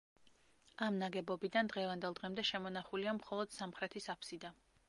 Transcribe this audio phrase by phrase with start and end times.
[0.85, 4.57] ამ ნაგებობიდან დღევანდელ დღემდე შემონახულია მხოლოდ სამხრეთის აფსიდა.